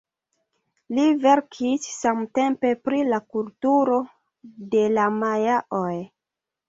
[0.99, 4.01] Li verkis samtempe pri la kulturo
[4.73, 5.97] de la majaoj.